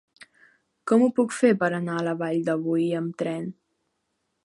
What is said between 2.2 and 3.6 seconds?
Vall de Boí amb tren?